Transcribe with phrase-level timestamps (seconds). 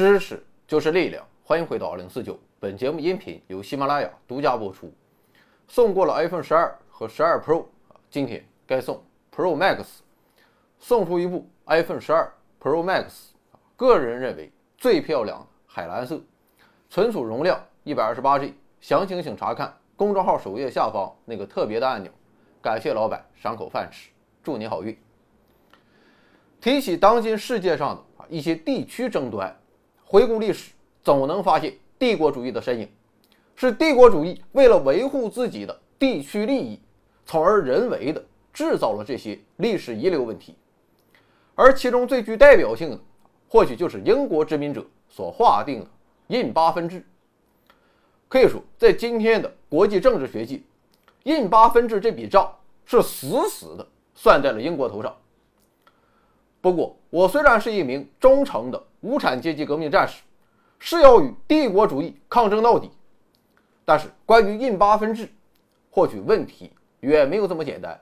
[0.00, 2.40] 知识就是力量，欢迎回到二零四九。
[2.58, 4.90] 本节目音频由喜马拉雅独家播出。
[5.68, 7.66] 送过了 iPhone 十二和十二 Pro，
[8.08, 9.98] 今天该送 Pro Max，
[10.78, 13.32] 送出一部 iPhone 十二 Pro Max，
[13.76, 16.18] 个人认为最漂亮海蓝色，
[16.88, 18.54] 存储容量一百二十八 G。
[18.80, 22.10] 详情请查看公众号首页下方那个特别的按钮。
[22.62, 24.08] 感谢老板赏口饭吃，
[24.42, 24.98] 祝你好运。
[26.58, 29.54] 提起当今世界上的啊一些地区争端，
[30.10, 30.72] 回顾历史，
[31.04, 32.88] 总能发现帝国主义的身影。
[33.54, 36.80] 是帝国主义为了维护自己的地区利益，
[37.24, 38.20] 从而人为的
[38.52, 40.56] 制造了这些历史遗留问题。
[41.54, 42.98] 而其中最具代表性的，
[43.48, 45.86] 或许就是英国殖民者所划定的
[46.26, 47.06] 印巴分治。
[48.26, 50.60] 可以说，在今天的国际政治学界，
[51.22, 52.52] 印巴分治这笔账
[52.84, 55.16] 是死死的算在了英国头上。
[56.60, 60.22] 不过，我虽然是一名忠诚的无产阶级革命战士，
[60.78, 62.88] 是要与帝国主义抗争到底。
[63.84, 65.28] 但是，关于印巴分治，
[65.90, 68.00] 或许问题远没有这么简单。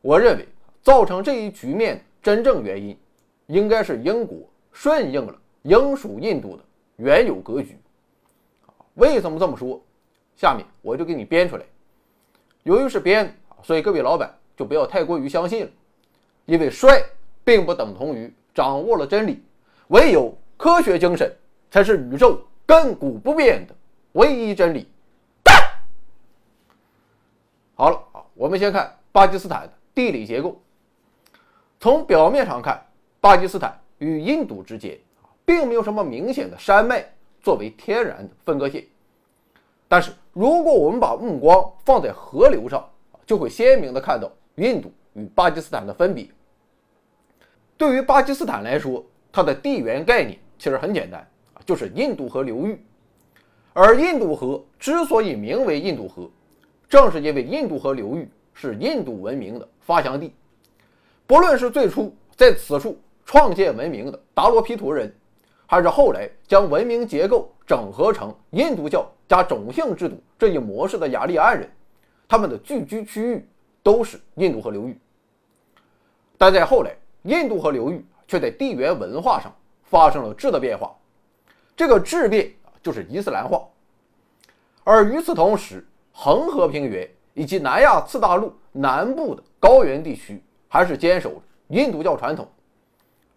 [0.00, 0.48] 我认为，
[0.82, 2.98] 造成这一局面真正原因，
[3.46, 4.38] 应该是英国
[4.72, 6.64] 顺应了英属印度的
[6.96, 7.78] 原有格局。
[8.94, 9.80] 为什么这么说？
[10.36, 11.64] 下面我就给你编出来。
[12.64, 15.70] 由于是编，所以各位老板就不要太过于相信了，
[16.46, 17.00] 因为帅。
[17.44, 19.42] 并不等同于掌握了真理，
[19.88, 21.30] 唯有科学精神
[21.70, 23.74] 才是宇宙亘古不变的
[24.12, 24.88] 唯一真理。
[27.76, 30.60] 好了啊，我们先看巴基斯坦的地理结构。
[31.80, 32.80] 从表面上看，
[33.20, 34.98] 巴基斯坦与印度之间
[35.44, 37.04] 并没有什么明显的山脉
[37.42, 38.84] 作为天然的分割线。
[39.88, 42.88] 但是，如果我们把目光放在河流上，
[43.26, 46.26] 就会鲜明的看到印度与巴基斯坦的分别。
[47.84, 51.20] 对于巴基斯坦来说，它的地缘概念其实很简单
[51.52, 52.82] 啊，就是印度河流域。
[53.74, 56.30] 而印度河之所以名为印度河，
[56.88, 60.32] 正是因为印度河流域是印度文明的发祥地。
[61.26, 65.14] 不论是最初在此处创建文明的达罗毗荼人，
[65.66, 71.70] 还是后来将文明结构整合成印度教加种姓制度这一模式的雅利安人，
[72.26, 73.46] 他们的聚居区域
[73.82, 74.98] 都是印度河流域。
[76.38, 76.90] 但在后来，
[77.24, 79.50] 印度河流域却在地缘文化上
[79.82, 80.94] 发生了质的变化，
[81.74, 82.52] 这个质变
[82.82, 83.62] 就是伊斯兰化。
[84.82, 92.46] 而与此同时，恒河平原以及南亚次大陆南部的高原地区还是坚守印度教传统。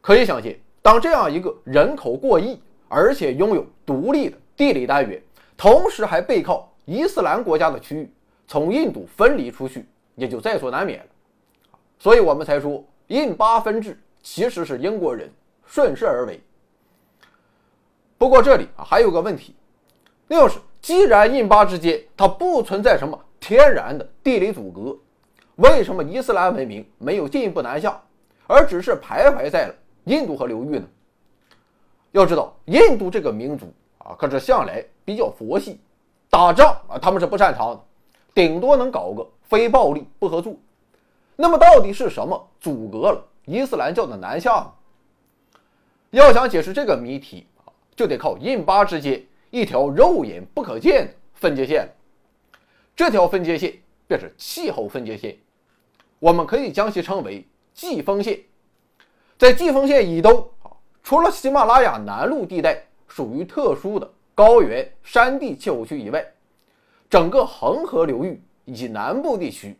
[0.00, 5.22] 可以想见，当这样一个人口过亿，而且拥有独立的地理单元，
[5.56, 8.10] 同时还背靠伊斯兰国家的区域
[8.48, 11.06] 从印度分离出去，也就在所难免。
[12.00, 12.82] 所以我们才说。
[13.08, 15.30] 印巴分治其实是英国人
[15.66, 16.40] 顺势而为。
[18.16, 19.54] 不过这里啊还有个问题，
[20.26, 24.96] 那就是既然印巴之间它不存在什么天然的地理阻隔，
[25.56, 28.00] 为什么伊斯兰文明没有进一步南下，
[28.46, 29.74] 而只是徘徊在了
[30.04, 30.86] 印度河流域呢？
[32.12, 35.80] 要知道，印度这个民族啊可是向来比较佛系，
[36.28, 37.80] 打仗啊他们是不擅长的，
[38.34, 40.54] 顶多能搞个非暴力不合作。
[41.40, 42.48] 那么到底是什么？
[42.60, 44.72] 阻隔了伊斯兰教的南下呢？
[46.10, 47.46] 要想解释这个谜题，
[47.94, 51.88] 就得靠印巴之间一条肉眼不可见的分界线。
[52.96, 53.72] 这条分界线
[54.08, 55.38] 便是气候分界线，
[56.18, 58.40] 我们可以将其称为季风线。
[59.38, 60.10] 在季风线。
[60.10, 66.26] 以东啊，除了喜马拉雅南麓地带属于特殊的高原山地气候区以外，
[67.08, 69.78] 整个恒河流域以及南部地区。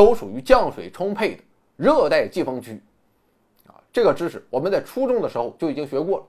[0.00, 1.42] 都属于降水充沛的
[1.76, 2.82] 热带季风区，
[3.66, 6.24] 啊，这个知识我们在初中的时候就已经学过了。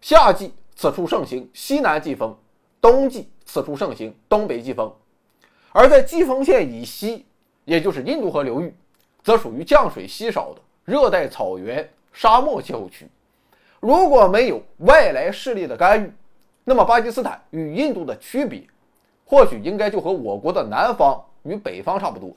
[0.00, 2.32] 夏季此处盛行西南季风，
[2.80, 4.94] 冬季此处盛行东北季风。
[5.72, 7.26] 而在季风线以西，
[7.64, 8.72] 也就是印度河流域，
[9.24, 13.08] 则属于降水稀少的热带草原沙漠气候区。
[13.80, 16.12] 如果没有外来势力的干预，
[16.62, 18.62] 那么巴基斯坦与印度的区别，
[19.24, 22.32] 或许应该就和我国的南方与北方差不多。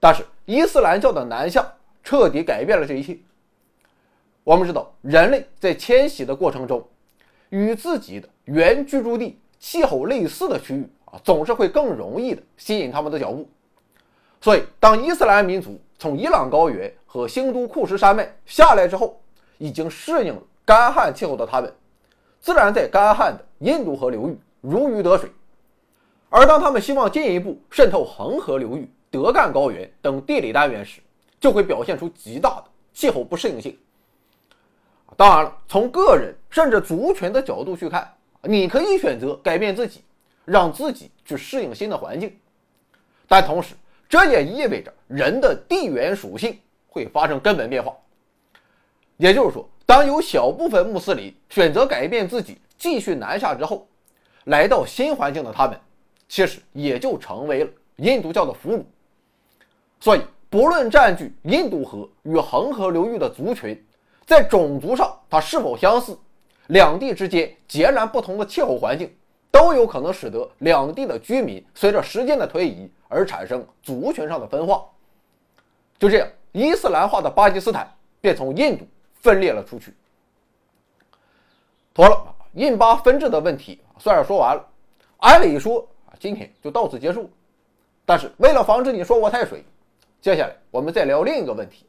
[0.00, 1.64] 但是伊斯兰教的南下
[2.02, 3.16] 彻底改变了这一切。
[4.42, 6.82] 我们知道，人类在迁徙的过程中，
[7.50, 13.48] 与自己的原居住地气候类似的区域啊，总是会更容易的吸引他们的脚步。
[14.40, 19.20] 所以，当伊斯兰民族从伊朗高原和兴都库什山脉下来之后，
[19.58, 21.70] 已经适应了干旱气候的他们，
[22.40, 25.30] 自然在干旱的印度河流域如鱼得水。
[26.30, 31.00] 而当他们希望进一步渗透恒河流域，德干高原等地理单元时，
[31.40, 32.64] 就会表现出极大的
[32.94, 33.76] 气候不适应性。
[35.16, 38.08] 当然了，从个人甚至族群的角度去看，
[38.42, 40.02] 你可以选择改变自己，
[40.44, 42.34] 让自己去适应新的环境，
[43.26, 43.74] 但同时
[44.08, 46.56] 这也意味着人的地缘属性
[46.88, 47.94] 会发生根本变化。
[49.16, 53.86] 也就是说，当有小部分穆斯林选择改变自己，继续南下之后，
[54.44, 55.78] 来到新环境的他们，
[56.28, 58.84] 其实也就成为了印度教的俘虏。
[60.00, 63.80] 所以，不论占据印度河与恒河流域的族群，
[64.26, 66.18] 在种族上它是否相似，
[66.66, 69.14] 两地之间截然不同的气候环境，
[69.50, 74.84] 都有可能使得两地的居民随着时间的推移而产生族群上的分化。
[75.98, 77.88] 就这样，伊斯兰化的巴基斯坦
[78.20, 78.86] 便从印度。
[79.22, 79.92] 分裂了出去。
[81.92, 84.66] 妥了，印巴分治的问题算是说完了。
[85.18, 87.28] 按理说啊，今天就到此结束。
[88.06, 89.62] 但是为了防止你说我太水，
[90.20, 91.86] 接下来我们再聊另一个问题。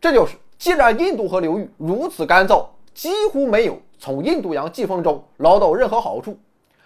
[0.00, 6.38] 这就是，既然印度河流域如此干燥，几乎没有从印度洋季风中捞到任何好处，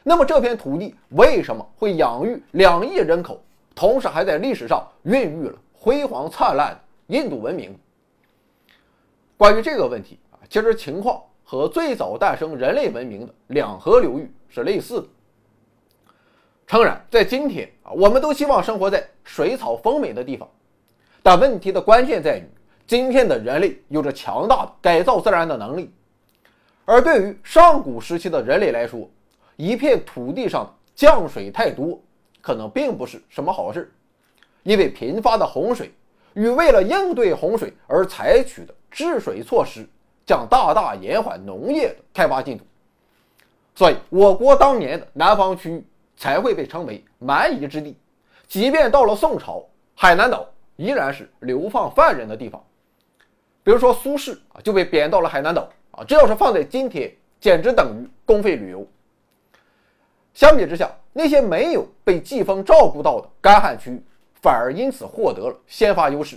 [0.03, 3.41] 那么这片土地为什么会养育两亿人口，
[3.75, 6.81] 同时还在历史上孕育了辉煌灿烂的
[7.15, 7.77] 印度文明？
[9.37, 15.07] 关于这个问题啊，其实情况和最早诞生人类文明的两河流域是类似的。
[16.69, 20.47] 诚然，在今天啊，我们都希望生活在水草丰美的地方，
[21.23, 22.45] 但问题的关键在于，
[22.87, 25.91] 今天的人类有着强大的改造自然的能力，
[26.85, 29.09] 而对于上古时期的人类来说，
[29.57, 31.99] 一片土地上降水太多，
[32.43, 33.91] 可能并不是什么好事，
[34.63, 35.91] 因为频发的洪水
[36.35, 38.75] 与为了应对洪水而采取的。
[38.91, 39.87] 治水措施
[40.25, 42.65] 将大大延缓农业的开发进度，
[43.75, 45.85] 所以我国当年的南方区域
[46.19, 47.97] 才会被称为蛮夷之地。
[48.47, 52.63] 即便到了宋朝，海南岛依然是流放犯人的地方。
[53.63, 57.11] 比如说苏轼啊，就被贬到了海南岛啊，这要是放在今天，
[57.41, 58.87] 简直等于公费旅游。
[60.35, 64.03] 相比之下，那些没有被季风照顾到的干旱区域，
[64.43, 66.37] 反而因此获得了先发优势，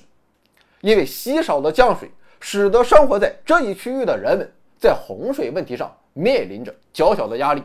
[0.79, 2.09] 因为稀少的降水。
[2.43, 7.61] 使得生活在这一区域的人们在洪水问题上面临着较小的压力。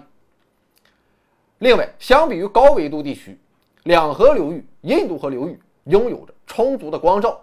[1.58, 3.38] 另外，相比于高纬度地区，
[3.84, 7.42] 两河流域、印度河流域拥有着充足的光照，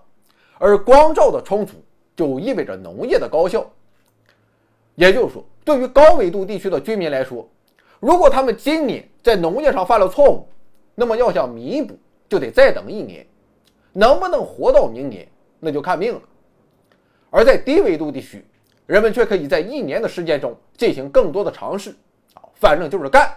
[0.60, 1.83] 而光照的充足
[2.15, 3.65] 就意味着农业的高效。
[4.95, 7.50] 也就是说，对于高纬度地区的居民来说，
[8.00, 10.48] 如果他们今年在农业上犯了错误，
[10.94, 11.98] 那么要想弥补，
[12.30, 13.25] 就得再等一年。
[13.94, 15.27] 能不能活到明年，
[15.60, 16.21] 那就看命了。
[17.31, 18.45] 而在低纬度地区，
[18.86, 21.89] 人们却可以在一年的时间中进行更多的尝试，
[22.36, 23.36] 啊，反正就是干。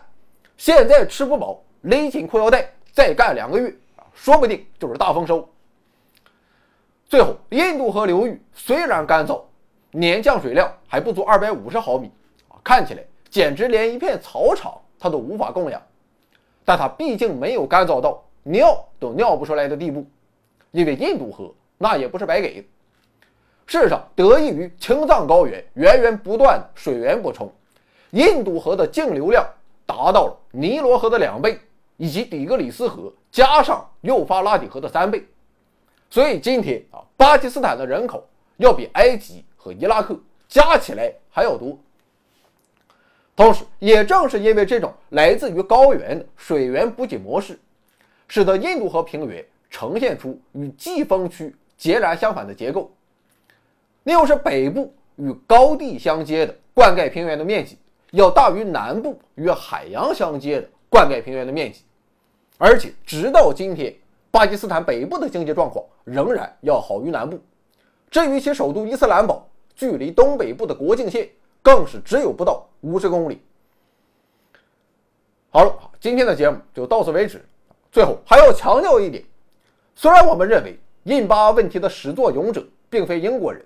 [0.56, 3.74] 现在吃不饱，勒紧裤腰带，再干两个月，
[4.14, 5.48] 说不定就是大丰收。
[7.08, 9.40] 最后，印度河流域虽然干燥，
[9.90, 12.10] 年降水量还不足二百五十毫米，
[12.64, 15.80] 看起来简直连一片草场它都无法供养，
[16.64, 20.04] 但它毕竟没有干燥到尿都尿不出来的地步，
[20.72, 22.68] 因为印度河那也不是白给的。
[23.66, 27.52] 事实上，得益于青藏高原源源不断水源补充，
[28.10, 29.46] 印度河的净流量
[29.86, 31.58] 达到了尼罗河的两倍，
[31.96, 35.24] 以及底格里斯河加上幼发拉底河的三倍。
[36.10, 38.28] 所以今天啊，巴基斯坦的人口
[38.58, 41.78] 要比埃及和伊拉克加起来还要多。
[43.34, 47.58] 同时，也正是因为这种来自于高原的水源补给模式，
[48.28, 52.90] 使得印度河平原呈现出与季风区截然相反的结构。
[54.02, 57.76] 那又是北部与高地相接的灌溉平原的面积
[58.16, 61.82] 要大于南部与海洋相接的灌溉平原的面积，
[62.58, 63.94] 而且直到今天，
[64.30, 67.38] 巴基斯坦北部的经济状况仍然要好于南部。
[68.10, 71.28] 至于其首都伊斯兰堡，距离东北部的国境线
[71.62, 73.42] 更是只有不到五十公里。
[75.50, 77.44] 好了，今天的节目就到此为止。
[77.92, 79.22] 最后还要强调一点，
[79.94, 83.64] 虽然我们认为印巴问题的始作俑者并非英国人。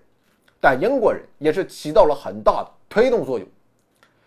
[0.63, 3.49] 但英国人也是起到了很大的推动作用，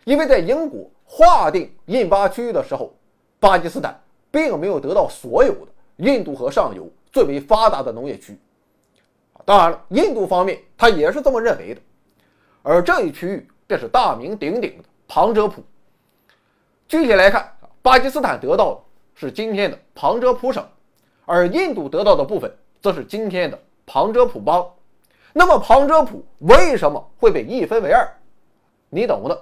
[0.05, 2.93] 因为在英国划定印巴区域的时候，
[3.39, 3.99] 巴基斯坦
[4.31, 5.67] 并没有得到所有的
[5.97, 8.37] 印度河上游最为发达的农业区。
[9.45, 11.81] 当然了，印度方面他也是这么认为的，
[12.61, 15.61] 而这一区域便是大名鼎鼎的旁遮普。
[16.87, 18.81] 具体来看，巴基斯坦得到的
[19.15, 20.65] 是今天的旁遮普省，
[21.25, 24.65] 而印度得到的部分则是今天的旁遮普邦。
[25.33, 28.07] 那么旁遮普为什么会被一分为二？
[28.89, 29.41] 你懂的，